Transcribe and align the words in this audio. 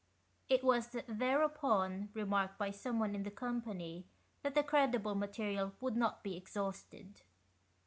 "It 0.49 0.63
was 0.63 0.95
thereupon 1.07 2.09
remarked 2.15 2.57
by 2.57 2.71
someone 2.71 3.13
in 3.13 3.21
the 3.21 3.29
company, 3.29 4.07
that 4.41 4.55
the 4.55 4.63
credible 4.63 5.13
material 5.13 5.73
would 5.79 5.95
not 5.95 6.23
be 6.23 6.35
exhausted. 6.35 7.21